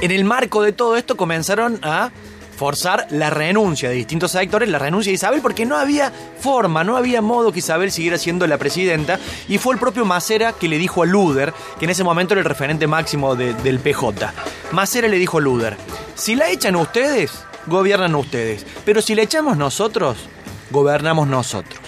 En 0.01 0.11
el 0.11 0.25
marco 0.25 0.63
de 0.63 0.73
todo 0.73 0.97
esto 0.97 1.17
comenzaron 1.17 1.79
a 1.83 2.11
forzar 2.57 3.07
la 3.11 3.31
renuncia 3.31 3.89
de 3.91 3.95
distintos 3.95 4.33
sectores, 4.33 4.69
la 4.69 4.79
renuncia 4.79 5.11
de 5.11 5.15
Isabel, 5.15 5.41
porque 5.43 5.67
no 5.67 5.77
había 5.77 6.13
forma, 6.41 6.85
no 6.85 6.97
había 6.97 7.21
modo 7.21 7.53
que 7.53 7.59
Isabel 7.59 7.91
siguiera 7.93 8.17
siendo 8.17 8.47
la 8.47 8.59
presidenta, 8.59 9.19
y 9.49 9.59
fue 9.59 9.75
el 9.75 9.81
propio 9.81 10.05
Macera 10.05 10.53
que 10.53 10.69
le 10.69 10.79
dijo 10.79 11.03
a 11.03 11.07
Luder, 11.07 11.53
que 11.79 11.85
en 11.85 11.91
ese 11.91 12.05
momento 12.05 12.35
era 12.35 12.41
el 12.41 12.47
referente 12.47 12.87
máximo 12.87 13.35
del 13.35 13.79
PJ. 13.81 14.33
Macera 14.73 15.09
le 15.09 15.19
dijo 15.19 15.39
a 15.39 15.41
Luder, 15.41 15.77
si 16.15 16.35
la 16.35 16.51
echan 16.51 16.77
ustedes, 16.77 17.33
gobiernan 17.67 18.15
ustedes, 18.15 18.67
pero 18.85 19.03
si 19.03 19.15
la 19.15 19.23
echamos 19.23 19.57
nosotros, 19.57 20.17
gobernamos 20.71 21.29
nosotros. 21.29 21.80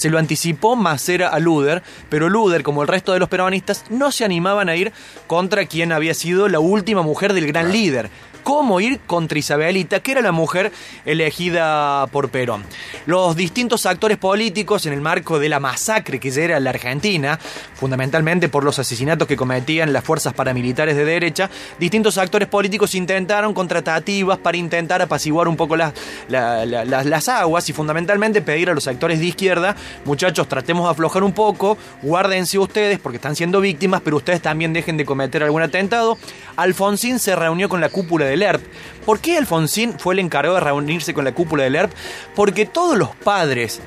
Se 0.00 0.08
lo 0.08 0.18
anticipó 0.18 0.76
Macera 0.76 1.28
a 1.28 1.38
Luder, 1.38 1.82
pero 2.08 2.30
Luder, 2.30 2.62
como 2.62 2.80
el 2.80 2.88
resto 2.88 3.12
de 3.12 3.18
los 3.18 3.28
peronistas, 3.28 3.84
no 3.90 4.10
se 4.10 4.24
animaban 4.24 4.70
a 4.70 4.74
ir 4.74 4.94
contra 5.26 5.66
quien 5.66 5.92
había 5.92 6.14
sido 6.14 6.48
la 6.48 6.58
última 6.58 7.02
mujer 7.02 7.34
del 7.34 7.46
gran 7.46 7.70
líder, 7.70 8.08
cómo 8.42 8.80
ir 8.80 9.00
contra 9.00 9.38
Isabelita, 9.38 10.00
que 10.00 10.12
era 10.12 10.20
la 10.20 10.32
mujer 10.32 10.72
elegida 11.04 12.06
por 12.08 12.30
Perón. 12.30 12.64
Los 13.06 13.36
distintos 13.36 13.86
actores 13.86 14.18
políticos 14.18 14.86
en 14.86 14.92
el 14.92 15.00
marco 15.00 15.38
de 15.38 15.48
la 15.48 15.60
masacre 15.60 16.20
que 16.20 16.30
ya 16.30 16.42
era 16.42 16.60
la 16.60 16.70
Argentina, 16.70 17.38
fundamentalmente 17.74 18.48
por 18.48 18.64
los 18.64 18.78
asesinatos 18.78 19.26
que 19.28 19.36
cometían 19.36 19.92
las 19.92 20.04
fuerzas 20.04 20.34
paramilitares 20.34 20.96
de 20.96 21.04
derecha, 21.04 21.50
distintos 21.78 22.18
actores 22.18 22.48
políticos 22.48 22.94
intentaron 22.94 23.54
contratativas 23.54 24.38
para 24.38 24.56
intentar 24.56 25.02
apaciguar 25.02 25.48
un 25.48 25.56
poco 25.56 25.76
las, 25.76 25.92
las 26.28 27.28
aguas 27.28 27.68
y 27.68 27.72
fundamentalmente 27.72 28.42
pedir 28.42 28.70
a 28.70 28.74
los 28.74 28.86
actores 28.86 29.20
de 29.20 29.26
izquierda, 29.26 29.76
muchachos, 30.04 30.48
tratemos 30.48 30.84
de 30.84 30.90
aflojar 30.90 31.22
un 31.22 31.32
poco, 31.32 31.76
guárdense 32.02 32.58
ustedes 32.58 32.98
porque 32.98 33.16
están 33.16 33.36
siendo 33.36 33.60
víctimas, 33.60 34.00
pero 34.04 34.16
ustedes 34.16 34.40
también 34.40 34.72
dejen 34.72 34.96
de 34.96 35.04
cometer 35.04 35.42
algún 35.42 35.62
atentado. 35.62 36.18
Alfonsín 36.56 37.18
se 37.18 37.36
reunió 37.36 37.68
con 37.68 37.80
la 37.80 37.88
cúpula 37.88 38.29
del 38.30 38.42
ERP. 38.42 38.62
¿Por 39.04 39.20
qué 39.20 39.36
Alfonsín 39.38 39.98
fue 39.98 40.14
el 40.14 40.20
encargado 40.20 40.56
de 40.56 40.62
reunirse 40.62 41.14
con 41.14 41.24
la 41.24 41.32
cúpula 41.32 41.64
del 41.64 41.76
ERP? 41.76 41.92
Porque 42.34 42.66
todos 42.66 42.96
los 42.96 43.14
padres 43.16 43.80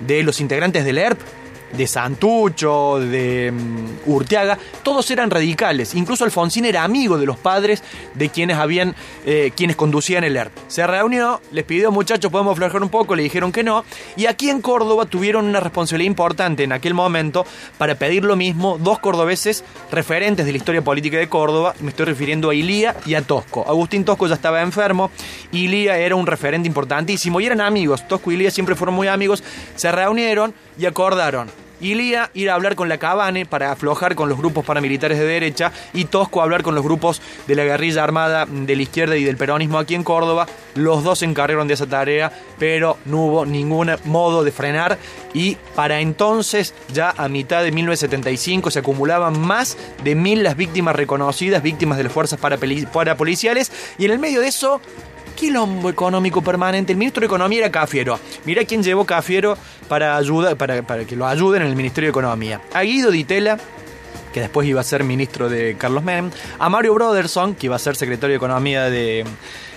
de 0.00 0.22
los 0.22 0.40
integrantes 0.40 0.84
del 0.84 0.98
ERP 0.98 1.20
de 1.72 1.86
Santucho, 1.86 2.98
de 2.98 3.52
mm, 3.52 4.10
Urteaga, 4.10 4.58
todos 4.82 5.10
eran 5.10 5.30
radicales. 5.30 5.94
Incluso 5.94 6.24
Alfonsín 6.24 6.64
era 6.64 6.84
amigo 6.84 7.18
de 7.18 7.26
los 7.26 7.38
padres 7.38 7.82
de 8.14 8.28
quienes 8.28 8.56
habían, 8.56 8.94
eh, 9.24 9.52
quienes 9.54 9.76
conducían 9.76 10.24
el 10.24 10.36
ERP. 10.36 10.52
Se 10.68 10.86
reunió, 10.86 11.40
les 11.52 11.64
pidió 11.64 11.90
muchachos, 11.92 12.30
podemos 12.30 12.52
aflojar 12.52 12.82
un 12.82 12.88
poco, 12.88 13.14
le 13.14 13.22
dijeron 13.22 13.52
que 13.52 13.62
no. 13.62 13.84
Y 14.16 14.26
aquí 14.26 14.50
en 14.50 14.60
Córdoba 14.60 15.06
tuvieron 15.06 15.44
una 15.44 15.60
responsabilidad 15.60 16.08
importante 16.08 16.64
en 16.64 16.72
aquel 16.72 16.94
momento 16.94 17.46
para 17.78 17.94
pedir 17.94 18.24
lo 18.24 18.36
mismo 18.36 18.78
dos 18.78 18.98
cordobeses 18.98 19.64
referentes 19.90 20.46
de 20.46 20.52
la 20.52 20.58
historia 20.58 20.82
política 20.82 21.18
de 21.18 21.28
Córdoba. 21.28 21.74
Me 21.80 21.90
estoy 21.90 22.06
refiriendo 22.06 22.50
a 22.50 22.54
Ilía 22.54 22.96
y 23.06 23.14
a 23.14 23.22
Tosco. 23.22 23.64
Agustín 23.68 24.04
Tosco 24.04 24.26
ya 24.26 24.34
estaba 24.34 24.62
enfermo. 24.62 25.10
Ilía 25.52 25.98
era 25.98 26.16
un 26.16 26.26
referente 26.26 26.66
importantísimo 26.66 27.40
y 27.40 27.46
eran 27.46 27.60
amigos. 27.60 28.06
Tosco 28.08 28.30
y 28.30 28.34
Ilía 28.34 28.50
siempre 28.50 28.74
fueron 28.74 28.94
muy 28.94 29.08
amigos. 29.08 29.42
Se 29.76 29.90
reunieron 29.92 30.54
y 30.78 30.86
acordaron 30.86 31.59
Ilía 31.80 32.30
ir 32.34 32.50
a 32.50 32.54
hablar 32.54 32.74
con 32.74 32.88
la 32.88 32.98
Cabane 32.98 33.46
para 33.46 33.72
aflojar 33.72 34.14
con 34.14 34.28
los 34.28 34.38
grupos 34.38 34.64
paramilitares 34.64 35.18
de 35.18 35.24
derecha 35.24 35.72
y 35.92 36.04
Tosco 36.04 36.40
a 36.40 36.44
hablar 36.44 36.62
con 36.62 36.74
los 36.74 36.84
grupos 36.84 37.22
de 37.46 37.54
la 37.54 37.64
guerrilla 37.64 38.04
armada 38.04 38.46
de 38.46 38.76
la 38.76 38.82
izquierda 38.82 39.16
y 39.16 39.24
del 39.24 39.36
peronismo 39.36 39.78
aquí 39.78 39.94
en 39.94 40.04
Córdoba. 40.04 40.46
Los 40.74 41.02
dos 41.02 41.20
se 41.20 41.24
encargaron 41.24 41.68
de 41.68 41.74
esa 41.74 41.86
tarea, 41.86 42.32
pero 42.58 42.98
no 43.04 43.24
hubo 43.24 43.46
ningún 43.46 43.90
modo 44.04 44.44
de 44.44 44.52
frenar 44.52 44.98
y 45.32 45.56
para 45.74 46.00
entonces, 46.00 46.74
ya 46.92 47.14
a 47.16 47.28
mitad 47.28 47.62
de 47.62 47.72
1975, 47.72 48.70
se 48.70 48.80
acumulaban 48.80 49.40
más 49.40 49.76
de 50.04 50.14
mil 50.14 50.42
las 50.42 50.56
víctimas 50.56 50.96
reconocidas, 50.96 51.62
víctimas 51.62 51.98
de 51.98 52.04
las 52.04 52.12
fuerzas 52.12 52.38
parapoliciales 52.40 53.72
y 53.98 54.04
en 54.04 54.10
el 54.10 54.18
medio 54.18 54.40
de 54.40 54.48
eso 54.48 54.80
quilombo 55.40 55.88
económico 55.88 56.42
permanente. 56.42 56.92
El 56.92 56.98
ministro 56.98 57.22
de 57.22 57.26
Economía 57.26 57.60
era 57.60 57.70
Cafiero. 57.70 58.20
Mira 58.44 58.62
quién 58.66 58.82
llevó 58.82 59.06
Cafiero 59.06 59.56
para, 59.88 60.18
ayuda, 60.18 60.54
para, 60.54 60.82
para 60.82 61.06
que 61.06 61.16
lo 61.16 61.26
ayuden 61.26 61.62
en 61.62 61.68
el 61.68 61.76
Ministerio 61.76 62.08
de 62.08 62.10
Economía. 62.10 62.60
A 62.74 62.82
Guido 62.82 63.10
Ditela, 63.10 63.58
que 64.34 64.40
después 64.40 64.68
iba 64.68 64.82
a 64.82 64.84
ser 64.84 65.02
ministro 65.02 65.48
de 65.48 65.76
Carlos 65.78 66.04
Menem, 66.04 66.30
a 66.58 66.68
Mario 66.68 66.92
Broderson, 66.92 67.54
que 67.54 67.66
iba 67.68 67.76
a 67.76 67.78
ser 67.78 67.96
secretario 67.96 68.34
de 68.34 68.36
Economía 68.36 68.90
de 68.90 69.24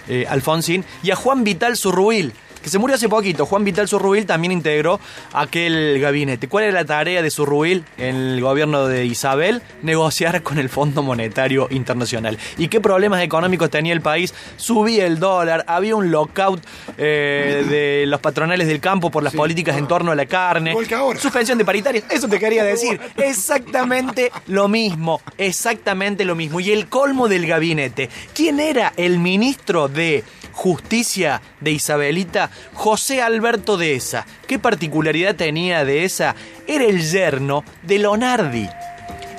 eh, 0.10 0.26
Alfonsín, 0.28 0.84
y 1.02 1.12
a 1.12 1.16
Juan 1.16 1.46
Vital 1.46 1.78
Zurruil, 1.78 2.34
que 2.64 2.70
se 2.70 2.80
murió 2.80 2.96
hace 2.96 3.10
poquito. 3.10 3.46
Juan 3.46 3.64
Vital 3.64 3.88
Zurrubil 3.88 4.26
también 4.26 4.54
integró 4.54 5.00
aquel 5.34 6.00
gabinete. 6.00 6.48
¿Cuál 6.48 6.66
era 6.66 6.74
la 6.74 6.86
tarea 6.86 7.22
de 7.22 7.30
Zurrubil 7.30 7.84
en 7.98 8.16
el 8.16 8.42
gobierno 8.42 8.88
de 8.88 9.06
Isabel? 9.06 9.62
Negociar 9.82 10.42
con 10.42 10.58
el 10.58 10.70
Fondo 10.70 11.04
Monetario 11.04 11.68
Internacional. 11.70 12.38
¿Y 12.58 12.70
qué 12.70 12.80
problemas 12.80 13.22
económicos 13.22 13.70
tenía 13.70 13.94
el 13.94 14.02
país? 14.02 14.34
Subía 14.56 15.06
el 15.06 15.20
dólar, 15.20 15.66
había 15.68 15.96
un 15.96 16.10
lockout 16.10 16.64
eh, 16.98 17.66
de 17.70 18.06
los 18.08 18.22
patronales 18.22 18.68
del 18.68 18.80
campo 18.80 19.12
por 19.12 19.24
las 19.24 19.34
políticas 19.34 19.78
en 19.78 19.88
torno 19.88 20.12
a 20.12 20.16
la 20.16 20.26
carne. 20.26 20.74
Suspensión 21.20 21.58
de 21.58 21.66
paritarias, 21.66 22.06
eso 22.10 22.28
te 22.28 22.40
quería 22.40 22.64
decir. 22.74 23.00
Exactamente 23.18 24.32
lo 24.48 24.70
mismo, 24.70 25.22
exactamente 25.38 26.24
lo 26.24 26.36
mismo. 26.36 26.62
Y 26.62 26.72
el 26.72 26.88
colmo 26.88 27.28
del 27.28 27.46
gabinete. 27.46 28.10
¿Quién 28.34 28.62
era 28.62 28.94
el 28.96 29.20
ministro 29.20 29.90
de 29.90 30.24
Justicia 30.54 31.42
de 31.60 31.72
Isabelita? 31.72 32.50
José 32.74 33.22
Alberto 33.22 33.76
de 33.76 33.96
esa. 33.96 34.26
¿Qué 34.48 34.60
particularidad 34.60 35.36
tenía 35.36 35.84
de 35.84 36.06
esa? 36.06 36.36
Era 36.68 36.86
el 36.86 37.02
yerno 37.02 37.64
de 37.82 38.00
Lonardi. 38.00 38.70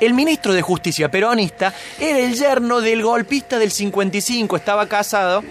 El 0.01 0.13
ministro 0.13 0.53
de 0.53 0.61
Justicia 0.61 1.11
peronista 1.11 1.73
era 1.99 2.19
el 2.19 2.35
yerno 2.35 2.81
del 2.81 3.03
golpista 3.03 3.59
del 3.59 3.71
55, 3.71 4.57
estaba 4.57 4.89
casado 4.89 5.43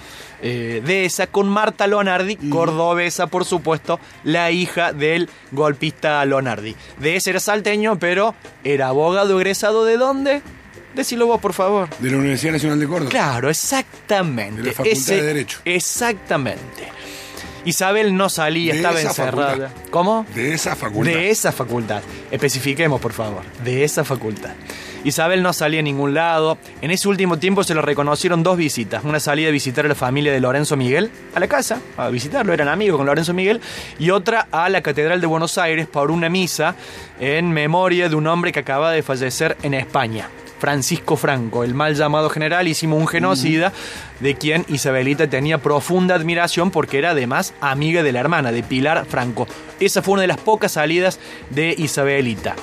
eh, 0.41 0.82
de 0.86 1.05
esa 1.05 1.27
con 1.27 1.48
Marta 1.48 1.88
Lonardi, 1.88 2.36
cordobesa 2.36 3.27
por 3.27 3.46
supuesto, 3.46 4.01
la 4.25 4.51
hija 4.51 4.91
del 4.91 5.29
golpista 5.51 6.24
Lonardi. 6.25 6.75
De 7.00 7.15
ese 7.15 7.29
era 7.29 7.39
salteño, 7.39 7.98
pero 7.98 8.36
era 8.65 8.89
abogado 8.89 9.39
egresado 9.39 9.86
de 9.86 9.96
dónde? 9.96 10.41
Decilo 10.94 11.26
vos, 11.26 11.42
por 11.42 11.54
favor. 11.54 11.90
De 12.00 12.12
la 12.12 12.18
Universidad 12.18 12.54
Nacional 12.54 12.80
de 12.80 12.88
Córdoba. 12.88 13.10
Claro, 13.10 13.50
exactamente. 13.50 14.62
De 14.62 14.68
la 14.68 14.74
Facultad 14.74 15.14
de 15.14 15.22
Derecho. 15.22 15.60
Exactamente. 15.66 16.94
Isabel 17.66 18.16
no 18.16 18.30
salía, 18.30 18.74
estaba 18.74 19.00
encerrada. 19.02 19.72
¿Cómo? 19.90 20.26
De 20.36 20.54
esa 20.54 20.76
facultad. 20.76 21.14
De 21.14 21.30
esa 21.30 21.52
facultad. 21.52 22.02
Especifiquemos, 22.30 23.00
por 23.00 23.14
favor. 23.14 23.42
De 23.64 23.84
esa 23.84 24.04
facultad. 24.04 24.52
Isabel 25.06 25.44
no 25.44 25.52
salía 25.52 25.80
a 25.80 25.84
ningún 25.84 26.14
lado. 26.14 26.58
En 26.82 26.92
ese 26.92 27.08
último 27.08 27.38
tiempo 27.38 27.64
se 27.64 27.74
le 27.74 27.82
reconocieron 27.82 28.44
dos 28.44 28.58
visitas. 28.58 29.04
Una 29.04 29.20
salida 29.20 29.50
a 29.50 29.52
visitar 29.52 29.86
a 29.86 29.90
la 29.90 29.96
familia 29.96 30.32
de 30.32 30.40
Lorenzo 30.40 30.78
Miguel, 30.78 31.10
a 31.36 31.40
la 31.40 31.48
casa, 31.48 31.80
a 31.98 32.10
visitarlo, 32.10 32.54
eran 32.54 32.68
amigos 32.68 32.98
con 32.98 33.06
Lorenzo 33.06 33.34
Miguel, 33.34 33.60
y 34.00 34.12
otra 34.12 34.48
a 34.52 34.70
la 34.70 34.82
Catedral 34.82 35.20
de 35.20 35.28
Buenos 35.28 35.58
Aires 35.58 35.88
por 35.88 36.12
una 36.12 36.30
misa 36.30 36.76
en 37.20 37.52
memoria 37.52 38.08
de 38.08 38.16
un 38.16 38.28
hombre 38.28 38.52
que 38.52 38.60
acaba 38.60 38.92
de 38.92 39.04
fallecer 39.04 39.58
en 39.62 39.74
España. 39.74 40.30
Francisco 40.63 41.17
Franco, 41.17 41.65
el 41.65 41.74
mal 41.74 41.93
llamado 41.93 42.29
generalísimo, 42.29 42.96
un 42.96 43.05
genocida, 43.05 43.74
de 44.22 44.36
quien 44.36 44.65
Isabelita 44.70 45.29
tenía 45.29 45.58
profunda 45.58 46.15
admiración 46.15 46.72
porque 46.72 47.00
era 47.00 47.10
además 47.10 47.53
amiga 47.60 48.01
de 48.01 48.13
la 48.13 48.22
hermana, 48.22 48.53
de 48.53 48.63
Pilar 48.63 49.05
Franco. 49.05 49.46
Esa 49.82 50.01
fue 50.01 50.13
una 50.13 50.22
de 50.22 50.29
las 50.29 50.38
pocas 50.38 50.72
salidas 50.72 51.20
de 51.50 51.75
Isabelita. 51.77 52.55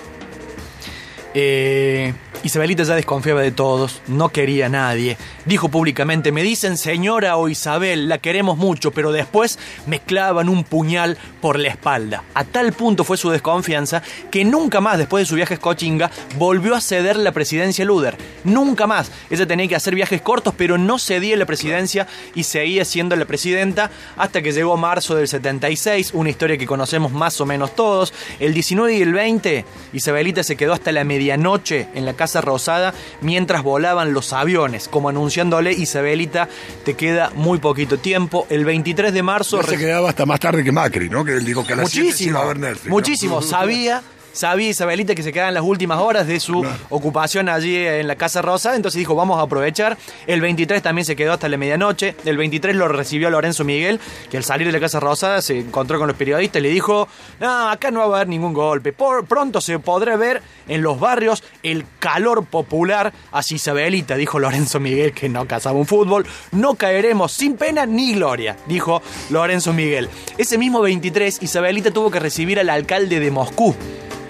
Eh, 1.35 2.14
Isabelita 2.42 2.85
ya 2.85 2.94
desconfiaba 2.94 3.42
de 3.42 3.52
todos, 3.52 4.00
no 4.06 4.30
quería 4.30 4.66
a 4.66 4.68
nadie. 4.70 5.18
Dijo 5.44 5.68
públicamente, 5.68 6.32
me 6.32 6.42
dicen 6.42 6.78
señora 6.78 7.37
o 7.37 7.50
Isabel, 7.50 8.09
la 8.09 8.16
queremos 8.16 8.56
mucho, 8.56 8.92
pero 8.92 9.12
después 9.12 9.59
me 9.87 10.00
clavan 10.00 10.49
un 10.49 10.64
puñal 10.64 11.18
por 11.42 11.59
la 11.59 11.68
espalda. 11.68 12.25
A 12.32 12.44
tal 12.44 12.73
punto 12.73 13.04
fue 13.04 13.18
su 13.18 13.28
desconfianza 13.28 14.02
que 14.30 14.47
nunca 14.47 14.80
más, 14.80 14.97
después 14.97 15.23
de 15.23 15.26
su 15.26 15.35
viaje 15.35 15.52
a 15.52 15.56
Escochinga, 15.56 16.11
volvió 16.38 16.75
a 16.75 16.80
ceder 16.80 17.16
la 17.16 17.32
presidencia 17.32 17.85
a 17.85 17.87
Luder. 17.87 18.16
Nunca 18.44 18.87
más. 18.87 19.12
Ella 19.28 19.47
tenía 19.47 19.68
que 19.68 19.76
hacer 19.76 19.94
viajes 19.94 20.23
cortos, 20.23 20.54
pero 20.56 20.78
no 20.78 20.99
cedía 20.99 21.37
la 21.37 21.44
presidencia 21.44 22.06
y 22.35 22.44
seguía 22.44 22.87
siendo 22.87 23.16
la 23.16 23.26
presidenta 23.26 23.90
hasta 24.16 24.40
que 24.40 24.52
llegó 24.52 24.78
marzo 24.78 25.14
del 25.14 25.28
76, 25.28 26.12
una 26.14 26.30
historia 26.30 26.56
que 26.56 26.66
conocemos 26.66 27.12
más 27.12 27.38
o 27.42 27.44
menos 27.44 27.76
todos. 27.76 28.14
El 28.38 28.54
19 28.54 28.97
y 28.97 29.02
el 29.02 29.12
20, 29.12 29.64
Isabelita 29.92 30.42
se 30.42 30.56
quedó 30.56 30.73
hasta 30.73 30.90
la 30.90 31.04
medianoche 31.04 31.88
en 31.94 32.06
la 32.06 32.14
casa 32.14 32.30
Rosada 32.41 32.95
mientras 33.21 33.63
volaban 33.63 34.13
los 34.13 34.33
aviones, 34.33 34.89
como 34.89 35.09
anunciándole 35.09 35.73
Isabelita, 35.73 36.49
te 36.85 36.95
queda 36.95 37.31
muy 37.35 37.59
poquito 37.59 37.99
tiempo. 37.99 38.47
El 38.51 38.65
23 38.65 39.13
de 39.13 39.23
marzo... 39.23 39.63
se 39.63 39.79
quedaba 39.79 40.11
hasta 40.11 40.27
más 40.27 40.39
tarde 40.39 40.63
que 40.63 40.73
Macri, 40.73 41.09
¿no? 41.09 41.25
Que 41.25 41.33
él 41.37 41.45
dijo 41.45 41.67
que 41.67 41.73
a 41.73 41.77
las 41.77 41.95
muchísimo, 41.95 42.39
a 42.39 42.47
ver 42.47 42.59
Netflix, 42.59 42.89
Muchísimo, 42.89 43.43
sabía 43.43 44.03
sabía 44.33 44.69
Isabelita 44.69 45.15
que 45.15 45.23
se 45.23 45.33
quedan 45.33 45.55
las 45.55 45.63
últimas 45.63 45.99
horas 45.99 46.27
de 46.27 46.41
su 46.41 46.65
ocupación 46.89 47.49
allí 47.49 47.77
en 47.77 48.07
la 48.07 48.17
Casa 48.17 48.43
Rosa, 48.43 48.77
entonces 48.77 48.99
dijo, 48.99 49.15
vamos 49.15 49.39
a 49.39 49.43
aprovechar. 49.43 49.97
El 50.27 50.41
23 50.41 50.83
también 50.83 51.05
se 51.05 51.17
quedó 51.17 51.33
hasta 51.33 51.49
la 51.49 51.57
medianoche. 51.57 52.15
El 52.25 52.37
23 52.37 52.75
lo 52.77 52.89
recibió 52.89 53.31
Lorenzo 53.31 53.65
Miguel, 53.65 54.01
que 54.31 54.37
al 54.37 54.45
salir 54.45 54.67
de 54.67 54.73
la 54.73 54.81
Casa 54.81 55.01
Rosa 55.01 55.43
se 55.43 55.59
encontró 55.59 55.99
con 55.99 56.09
los 56.09 56.17
periodistas 56.17 56.61
y 56.61 56.63
le 56.63 56.71
dijo, 56.71 57.09
no, 57.41 57.69
acá 57.71 57.91
no 57.91 58.01
va 58.01 58.05
a 58.05 58.21
haber 58.21 58.29
ningún 58.29 58.53
golpe. 58.53 58.93
Por, 58.93 59.27
pronto 59.27 59.61
se 59.61 59.79
podrá 59.79 60.17
ver 60.17 60.43
en 60.69 60.83
los 60.83 61.01
barrios 61.01 61.43
el 61.63 61.85
calor 61.99 62.45
popular 62.45 63.13
hacia 63.33 63.57
Isabelita, 63.57 64.17
dijo 64.17 64.39
Lorenzo 64.39 64.81
Miguel, 64.81 65.13
que 65.13 65.29
no 65.29 65.47
cazaba 65.47 65.79
un 65.79 65.87
fútbol. 65.87 66.27
No 66.53 66.75
caeremos 66.75 67.33
sin 67.33 67.57
pena 67.57 67.87
ni 67.87 68.15
gloria, 68.15 68.57
dijo 68.67 69.03
Lorenzo 69.31 69.73
Miguel. 69.73 70.09
Ese 70.39 70.59
mismo 70.59 70.81
23, 70.81 71.43
Isabelita 71.43 71.91
tuvo 71.91 72.11
que 72.11 72.21
recibir 72.21 72.61
al 72.61 72.71
alcalde 72.71 73.21
de 73.21 73.31
Moscú 73.31 73.75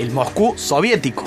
el 0.01 0.11
Moscú 0.11 0.55
soviético. 0.57 1.25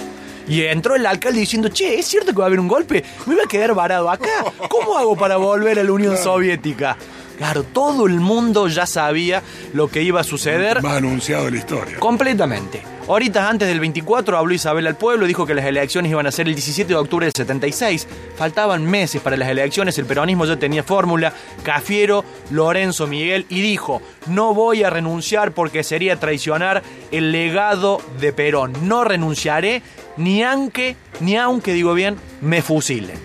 Y 0.47 0.63
entró 0.63 0.95
el 0.95 1.05
alcalde 1.05 1.39
diciendo, 1.39 1.69
che, 1.69 1.97
¿es 1.97 2.05
cierto 2.05 2.33
que 2.33 2.39
va 2.39 2.45
a 2.45 2.47
haber 2.47 2.59
un 2.59 2.67
golpe? 2.67 3.03
Me 3.25 3.35
voy 3.35 3.43
a 3.43 3.47
quedar 3.47 3.73
varado 3.73 4.09
acá. 4.09 4.43
¿Cómo 4.67 4.97
hago 4.97 5.15
para 5.15 5.37
volver 5.37 5.79
a 5.79 5.83
la 5.83 5.91
Unión 5.91 6.17
Soviética? 6.17 6.97
Claro, 7.43 7.63
todo 7.65 8.07
el 8.07 8.21
mundo 8.21 8.69
ya 8.69 8.85
sabía 8.85 9.43
lo 9.73 9.89
que 9.89 10.01
iba 10.01 10.21
a 10.21 10.23
suceder. 10.23 10.81
Más 10.81 10.95
anunciado 10.95 11.49
la 11.49 11.57
historia. 11.57 11.99
Completamente. 11.99 12.81
Ahorita 13.05 13.49
antes 13.49 13.67
del 13.67 13.81
24 13.81 14.37
habló 14.37 14.53
Isabel 14.53 14.87
al 14.87 14.95
pueblo, 14.95 15.27
dijo 15.27 15.45
que 15.45 15.53
las 15.53 15.65
elecciones 15.65 16.09
iban 16.09 16.25
a 16.25 16.31
ser 16.31 16.47
el 16.47 16.55
17 16.55 16.87
de 16.87 16.95
octubre 16.95 17.25
del 17.25 17.33
76. 17.35 18.07
Faltaban 18.37 18.85
meses 18.85 19.21
para 19.21 19.35
las 19.35 19.49
elecciones, 19.49 19.97
el 19.97 20.05
peronismo 20.05 20.45
ya 20.45 20.55
tenía 20.55 20.83
fórmula, 20.83 21.33
Cafiero, 21.63 22.23
Lorenzo 22.49 23.07
Miguel, 23.07 23.45
y 23.49 23.59
dijo, 23.59 24.01
no 24.27 24.53
voy 24.53 24.83
a 24.83 24.89
renunciar 24.89 25.51
porque 25.51 25.83
sería 25.83 26.17
traicionar 26.21 26.81
el 27.11 27.33
legado 27.33 28.01
de 28.21 28.31
Perón. 28.31 28.71
No 28.87 29.03
renunciaré 29.03 29.81
ni 30.15 30.43
aunque, 30.43 30.95
ni 31.19 31.35
aunque 31.35 31.73
digo 31.73 31.93
bien, 31.93 32.15
me 32.39 32.61
fusilen. 32.61 33.19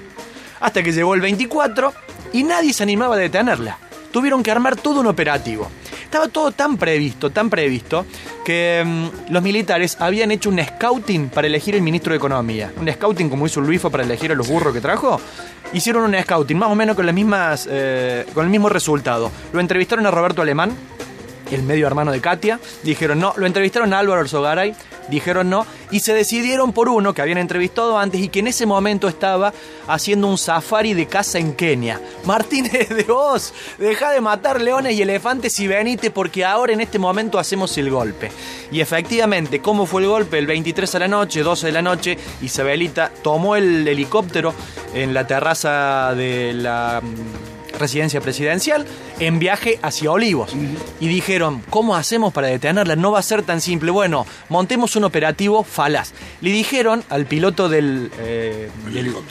Hasta 0.59 0.83
que 0.83 0.91
llegó 0.91 1.15
el 1.15 1.21
24 1.21 1.93
y 2.33 2.43
nadie 2.43 2.73
se 2.73 2.83
animaba 2.83 3.15
a 3.15 3.19
detenerla. 3.19 3.79
Tuvieron 4.13 4.43
que 4.43 4.51
armar 4.51 4.77
todo 4.77 5.01
un 5.01 5.07
operativo. 5.07 5.69
Estaba 6.03 6.29
todo 6.29 6.53
tan 6.53 6.79
previsto, 6.79 7.31
tan 7.31 7.51
previsto, 7.51 8.07
que 8.45 8.83
mm, 8.85 9.31
los 9.31 9.43
militares 9.43 9.97
habían 10.01 10.31
hecho 10.31 10.49
un 10.49 10.59
scouting 10.59 11.29
para 11.29 11.47
elegir 11.47 11.75
el 11.75 11.83
ministro 11.83 12.13
de 12.13 12.17
Economía. 12.17 12.73
Un 12.81 12.91
scouting 12.91 13.29
como 13.29 13.47
hizo 13.47 13.61
Luifo 13.61 13.91
para 13.91 14.05
elegir 14.05 14.33
a 14.33 14.35
los 14.35 14.49
burros 14.49 14.73
que 14.73 14.81
trajo. 14.81 15.21
Hicieron 15.75 16.05
un 16.05 16.19
scouting 16.23 16.57
más 16.57 16.71
o 16.71 16.75
menos 16.75 16.97
con, 16.97 17.05
las 17.05 17.15
mismas, 17.15 17.69
eh, 17.71 18.25
con 18.33 18.45
el 18.47 18.51
mismo 18.51 18.71
resultado. 18.71 19.31
Lo 19.53 19.61
entrevistaron 19.61 20.07
a 20.07 20.11
Roberto 20.11 20.41
Alemán, 20.41 20.71
el 21.55 21.63
medio 21.63 21.87
hermano 21.87 22.13
de 22.13 22.21
Katia. 22.21 22.61
Dijeron 22.83 23.19
no. 23.19 23.35
Lo 23.37 23.47
entrevistaron 23.47 23.93
a 23.93 23.99
Álvaro 23.99 24.21
Orzogaray. 24.21 24.75
Dijeron 25.09 25.49
no. 25.51 25.67
Y 25.91 26.01
se 26.01 26.13
decidieron 26.13 26.73
por 26.73 26.89
uno 26.89 27.15
que 27.15 27.23
habían 27.23 27.39
entrevistado 27.39 27.99
antes 27.99 28.21
y 28.21 28.29
que 28.29 28.41
en 28.41 28.49
ese 28.49 28.67
momento 28.67 29.09
estaba 29.09 29.53
haciendo 29.87 30.27
un 30.27 30.37
safari 30.37 30.95
de 30.95 31.07
caza 31.07 31.39
en 31.39 31.55
Kenia. 31.55 32.01
Martínez 32.25 32.89
de 32.91 33.07
Oz, 33.11 33.53
deja 33.79 34.11
de 34.11 34.21
matar 34.21 34.61
leones 34.61 34.95
y 34.95 35.03
elefantes 35.03 35.59
y 35.61 35.67
venite 35.67 36.11
porque 36.11 36.45
ahora 36.45 36.73
en 36.73 36.81
este 36.81 36.99
momento 36.99 37.39
hacemos 37.39 37.77
el 37.79 37.91
golpe. 37.91 38.31
Y 38.71 38.81
efectivamente, 38.81 39.61
¿cómo 39.61 39.87
fue 39.87 40.03
el 40.03 40.09
golpe? 40.09 40.39
El 40.39 40.47
23 40.47 40.95
a 40.95 40.99
la 40.99 41.09
noche, 41.09 41.43
12 41.43 41.67
de 41.67 41.73
la 41.73 41.83
noche, 41.83 42.19
Isabelita 42.43 43.11
tomó 43.23 43.57
el 43.57 43.89
helicóptero 43.89 44.55
en 44.95 45.15
la 45.15 45.27
terraza 45.27 46.15
de 46.15 46.53
la 46.53 47.03
residencia 47.79 48.21
presidencial 48.21 48.87
en 49.21 49.39
viaje 49.39 49.79
hacia 49.83 50.11
Olivos. 50.11 50.55
Y 51.01 51.09
dijeron, 51.09 51.63
¿cómo 51.71 51.97
hacemos 51.97 52.33
para 52.33 52.49
detenerla? 52.49 52.97
No 52.97 53.13
va 53.13 53.21
a 53.21 53.23
ser 53.23 53.43
tan 53.43 53.61
simple. 53.61 53.91
Bueno, 53.91 54.27
montemos 54.49 54.97
un 54.97 55.05
operativo 55.05 55.65
falaz. 55.65 56.13
Le 56.41 56.51
dijeron 56.51 57.05
al 57.09 57.27
piloto 57.27 57.69
del, 57.69 58.11
eh, 58.19 58.71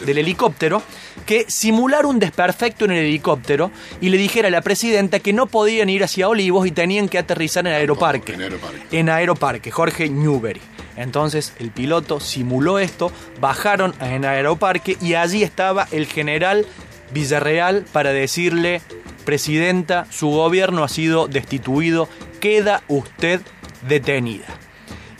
del, 0.01 0.18
helicóptero. 0.18 0.82
que 1.25 1.46
simular 1.50 2.06
un 2.06 2.20
desperfecto 2.20 2.86
en 2.86 2.92
el 2.92 3.06
helicóptero 3.06 3.72
y 4.01 4.10
le 4.10 4.18
dijera 4.18 4.48
a 4.48 4.51
la 4.51 4.62
presidenta 4.62 5.20
que 5.20 5.34
no 5.34 5.48
podían 5.48 5.89
ir 5.89 6.04
hacia 6.04 6.30
Olivos 6.30 6.66
y 6.68 6.72
tenían 6.72 7.10
que 7.10 7.18
aterrizar 7.18 7.68
en 7.68 7.74
Aeroparque. 7.74 8.34
En 8.34 8.42
Aeroparque. 8.42 9.00
En 9.00 9.10
Aeroparque, 9.10 9.72
Jorge 9.72 10.10
Newbery. 10.10 10.62
Entonces 10.98 11.54
el 11.60 11.72
piloto 11.72 12.20
simuló 12.20 12.80
esto, 12.80 13.12
bajaron 13.39 13.94
en 14.01 14.25
Aeroparque 14.25 14.98
y 15.00 15.13
allí 15.13 15.44
estaba 15.44 15.88
el 15.92 16.08
general 16.08 16.66
Villarreal 17.12 17.86
para 17.92 18.12
decirle, 18.12 18.82
Presidenta, 19.26 20.08
su 20.10 20.30
gobierno 20.30 20.84
ha 20.84 20.90
sido 20.90 21.28
destituido, 21.28 22.08
queda 22.40 22.84
usted 22.88 23.42
detenida. 23.88 24.46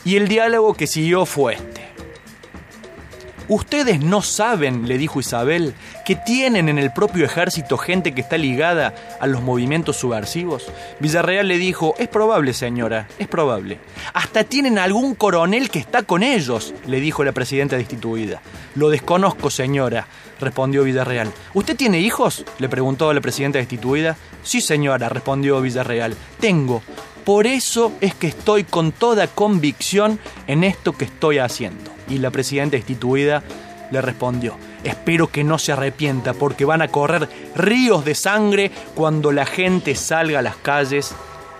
Y 0.04 0.16
el 0.16 0.28
diálogo 0.28 0.74
que 0.74 0.86
siguió 0.86 1.26
fue 1.26 1.54
este. 1.54 1.77
Ustedes 3.48 4.00
no 4.00 4.20
saben, 4.20 4.86
le 4.86 4.98
dijo 4.98 5.20
Isabel, 5.20 5.74
que 6.04 6.16
tienen 6.16 6.68
en 6.68 6.78
el 6.78 6.92
propio 6.92 7.24
ejército 7.24 7.78
gente 7.78 8.12
que 8.12 8.20
está 8.20 8.36
ligada 8.36 8.94
a 9.20 9.26
los 9.26 9.42
movimientos 9.42 9.96
subversivos. 9.96 10.66
Villarreal 11.00 11.48
le 11.48 11.56
dijo, 11.56 11.94
es 11.98 12.08
probable, 12.08 12.52
señora, 12.52 13.08
es 13.18 13.26
probable. 13.26 13.78
Hasta 14.12 14.44
tienen 14.44 14.78
algún 14.78 15.14
coronel 15.14 15.70
que 15.70 15.78
está 15.78 16.02
con 16.02 16.22
ellos, 16.22 16.74
le 16.86 17.00
dijo 17.00 17.24
la 17.24 17.32
presidenta 17.32 17.76
destituida. 17.76 18.42
Lo 18.74 18.90
desconozco, 18.90 19.48
señora, 19.48 20.06
respondió 20.40 20.84
Villarreal. 20.84 21.32
¿Usted 21.54 21.76
tiene 21.76 22.00
hijos? 22.00 22.44
le 22.58 22.68
preguntó 22.68 23.12
la 23.12 23.20
presidenta 23.20 23.58
destituida. 23.58 24.16
Sí, 24.42 24.60
señora, 24.60 25.08
respondió 25.08 25.60
Villarreal. 25.60 26.14
Tengo. 26.38 26.82
Por 27.28 27.46
eso 27.46 27.92
es 28.00 28.14
que 28.14 28.28
estoy 28.28 28.64
con 28.64 28.90
toda 28.90 29.26
convicción 29.26 30.18
en 30.46 30.64
esto 30.64 30.96
que 30.96 31.04
estoy 31.04 31.36
haciendo. 31.36 31.90
Y 32.08 32.16
la 32.16 32.30
presidenta 32.30 32.78
instituida 32.78 33.42
le 33.90 34.00
respondió, 34.00 34.56
espero 34.82 35.26
que 35.26 35.44
no 35.44 35.58
se 35.58 35.72
arrepienta 35.72 36.32
porque 36.32 36.64
van 36.64 36.80
a 36.80 36.88
correr 36.88 37.28
ríos 37.54 38.06
de 38.06 38.14
sangre 38.14 38.70
cuando 38.94 39.30
la 39.30 39.44
gente 39.44 39.94
salga 39.94 40.38
a 40.38 40.42
las 40.42 40.56
calles 40.56 41.14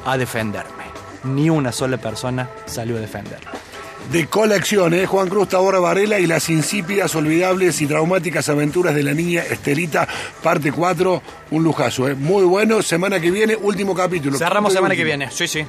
a 0.06 0.16
defenderme. 0.16 0.84
Ni 1.24 1.50
una 1.50 1.70
sola 1.70 1.98
persona 1.98 2.48
salió 2.64 2.96
a 2.96 3.00
defenderme 3.00 3.67
de 4.10 4.26
colección, 4.26 4.94
¿eh? 4.94 5.06
Juan 5.06 5.28
Cruz 5.28 5.48
Tabora 5.48 5.78
Varela 5.78 6.18
y 6.18 6.26
las 6.26 6.48
insípidas, 6.48 7.14
olvidables 7.14 7.80
y 7.80 7.86
traumáticas 7.86 8.48
aventuras 8.48 8.94
de 8.94 9.02
la 9.02 9.12
niña 9.12 9.42
Estelita, 9.42 10.08
parte 10.42 10.72
4, 10.72 11.22
un 11.50 11.62
lujazo, 11.62 12.08
¿eh? 12.08 12.14
Muy 12.14 12.44
bueno, 12.44 12.82
semana 12.82 13.20
que 13.20 13.30
viene, 13.30 13.54
último 13.56 13.94
capítulo. 13.94 14.38
Cerramos 14.38 14.72
semana 14.72 14.96
que 14.96 15.04
viene, 15.04 15.30
sí, 15.30 15.46
sí. 15.46 15.64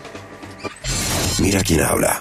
Mira 1.39 1.61
quién 1.63 1.81
habla. 1.81 2.17